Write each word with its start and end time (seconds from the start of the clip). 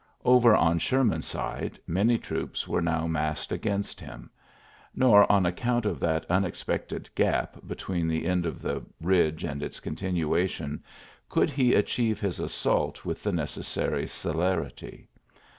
Over 0.25 0.55
on 0.55 0.79
Sherman's 0.79 1.27
side 1.27 1.77
many 1.85 2.17
troops 2.17 2.67
were 2.67 2.81
now 2.81 3.05
massed 3.05 3.51
against 3.51 4.01
him. 4.01 4.31
Nor 4.95 5.31
on 5.31 5.45
account 5.45 5.85
of 5.85 5.99
that 5.99 6.25
unexpected 6.27 7.07
gap 7.13 7.59
between 7.67 8.07
the 8.07 8.25
end 8.25 8.47
of 8.47 8.63
the 8.63 8.83
ridge 8.99 9.43
and 9.43 9.61
its 9.61 9.79
continuation 9.79 10.83
could 11.29 11.51
he 11.51 11.75
achieve 11.75 12.19
his 12.19 12.39
assault 12.39 13.05
with 13.05 13.21
the 13.21 13.31
necessary 13.31 14.07
celerity. 14.07 15.07